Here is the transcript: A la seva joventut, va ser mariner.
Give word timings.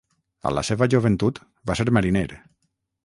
A 0.49 0.53
la 0.57 0.63
seva 0.69 0.87
joventut, 0.95 1.43
va 1.71 1.77
ser 1.81 1.89
mariner. 1.99 2.25